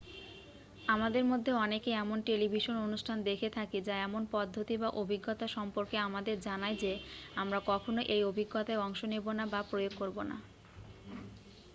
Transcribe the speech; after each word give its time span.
আমাদের 0.87 1.23
মধ্যে 1.25 1.51
অনেকে 1.57 1.89
এমন 1.95 2.17
টেলিভিশন 2.25 2.75
অনুষ্ঠান 2.79 3.17
দেখে 3.23 3.49
থাকি 3.49 3.77
যা 3.81 3.95
এমন 3.99 4.21
পদ্ধতি 4.31 4.75
বা 4.77 4.89
অভিজ্ঞতা 5.01 5.45
সম্পর্কে 5.49 5.95
আমাদের 5.99 6.35
জানায় 6.41 6.77
যে 6.77 6.91
আমরা 7.35 7.59
কখনও 7.65 8.01
ওই 8.13 8.21
অভিজ্ঞতায় 8.23 8.81
অংশ 8.81 8.99
নেব 9.05 9.25
না 9.31 9.43
বা 9.47 9.59
প্রয়োগ 9.71 9.93
করব 9.97 10.17
না 10.23 10.37